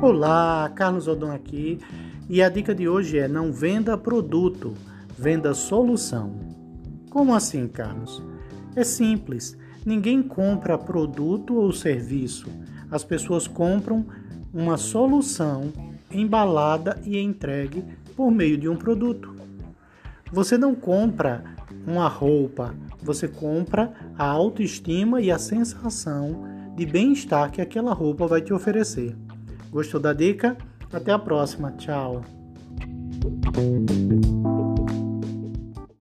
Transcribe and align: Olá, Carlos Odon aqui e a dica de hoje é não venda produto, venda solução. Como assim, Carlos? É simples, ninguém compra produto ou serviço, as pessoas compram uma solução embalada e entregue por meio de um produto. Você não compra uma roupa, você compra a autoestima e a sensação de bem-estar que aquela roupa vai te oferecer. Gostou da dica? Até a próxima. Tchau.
Olá, 0.00 0.72
Carlos 0.74 1.06
Odon 1.06 1.30
aqui 1.30 1.78
e 2.28 2.42
a 2.42 2.48
dica 2.48 2.74
de 2.74 2.88
hoje 2.88 3.18
é 3.18 3.28
não 3.28 3.52
venda 3.52 3.96
produto, 3.96 4.74
venda 5.16 5.54
solução. 5.54 6.34
Como 7.10 7.34
assim, 7.34 7.68
Carlos? 7.68 8.22
É 8.74 8.82
simples, 8.82 9.56
ninguém 9.84 10.22
compra 10.22 10.78
produto 10.78 11.54
ou 11.54 11.72
serviço, 11.72 12.48
as 12.90 13.04
pessoas 13.04 13.46
compram 13.46 14.04
uma 14.52 14.76
solução 14.76 15.72
embalada 16.10 16.98
e 17.04 17.18
entregue 17.18 17.84
por 18.16 18.30
meio 18.30 18.58
de 18.58 18.68
um 18.68 18.76
produto. 18.76 19.36
Você 20.32 20.56
não 20.56 20.74
compra 20.74 21.44
uma 21.86 22.08
roupa, 22.08 22.74
você 23.00 23.28
compra 23.28 23.92
a 24.18 24.24
autoestima 24.24 25.20
e 25.20 25.30
a 25.30 25.38
sensação 25.38 26.44
de 26.74 26.86
bem-estar 26.86 27.52
que 27.52 27.60
aquela 27.60 27.92
roupa 27.92 28.26
vai 28.26 28.40
te 28.40 28.52
oferecer. 28.52 29.14
Gostou 29.72 29.98
da 29.98 30.12
dica? 30.12 30.54
Até 30.92 31.12
a 31.12 31.18
próxima. 31.18 31.72
Tchau. 31.72 32.22